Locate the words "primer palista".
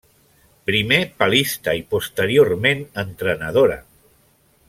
0.69-1.75